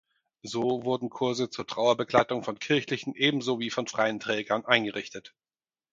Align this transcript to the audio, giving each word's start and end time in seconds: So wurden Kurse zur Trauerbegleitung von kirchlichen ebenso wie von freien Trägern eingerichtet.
So 0.43 0.83
wurden 0.83 1.11
Kurse 1.11 1.51
zur 1.51 1.67
Trauerbegleitung 1.67 2.41
von 2.41 2.57
kirchlichen 2.57 3.13
ebenso 3.13 3.59
wie 3.59 3.69
von 3.69 3.85
freien 3.85 4.19
Trägern 4.19 4.65
eingerichtet. 4.65 5.35